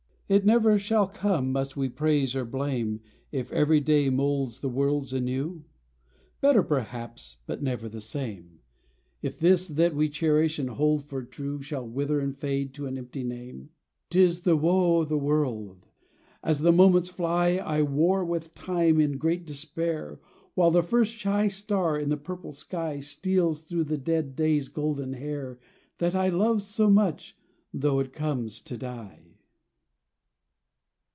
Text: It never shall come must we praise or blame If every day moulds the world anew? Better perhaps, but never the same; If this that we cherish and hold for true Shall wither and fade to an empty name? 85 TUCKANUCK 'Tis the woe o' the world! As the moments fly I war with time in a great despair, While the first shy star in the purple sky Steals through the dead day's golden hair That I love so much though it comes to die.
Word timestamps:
It 0.31 0.45
never 0.45 0.79
shall 0.79 1.07
come 1.07 1.51
must 1.51 1.75
we 1.75 1.89
praise 1.89 2.37
or 2.37 2.45
blame 2.45 3.01
If 3.33 3.51
every 3.51 3.81
day 3.81 4.09
moulds 4.09 4.61
the 4.61 4.69
world 4.69 5.11
anew? 5.11 5.65
Better 6.39 6.63
perhaps, 6.63 7.39
but 7.45 7.61
never 7.61 7.89
the 7.89 7.99
same; 7.99 8.61
If 9.21 9.37
this 9.39 9.67
that 9.67 9.93
we 9.93 10.07
cherish 10.07 10.57
and 10.57 10.69
hold 10.69 11.03
for 11.03 11.21
true 11.21 11.61
Shall 11.61 11.85
wither 11.85 12.21
and 12.21 12.33
fade 12.33 12.73
to 12.75 12.85
an 12.85 12.97
empty 12.97 13.25
name? 13.25 13.41
85 13.43 13.57
TUCKANUCK 13.57 13.73
'Tis 14.11 14.39
the 14.43 14.55
woe 14.55 14.97
o' 14.99 15.03
the 15.03 15.17
world! 15.17 15.87
As 16.41 16.59
the 16.61 16.71
moments 16.71 17.09
fly 17.09 17.57
I 17.57 17.81
war 17.81 18.23
with 18.23 18.53
time 18.55 19.01
in 19.01 19.15
a 19.15 19.17
great 19.17 19.45
despair, 19.45 20.21
While 20.53 20.71
the 20.71 20.81
first 20.81 21.11
shy 21.11 21.49
star 21.49 21.99
in 21.99 22.07
the 22.07 22.15
purple 22.15 22.53
sky 22.53 23.01
Steals 23.01 23.63
through 23.63 23.83
the 23.83 23.97
dead 23.97 24.37
day's 24.37 24.69
golden 24.69 25.11
hair 25.11 25.59
That 25.97 26.15
I 26.15 26.29
love 26.29 26.61
so 26.61 26.89
much 26.89 27.35
though 27.73 27.99
it 27.99 28.13
comes 28.13 28.61
to 28.61 28.77
die. 28.77 29.27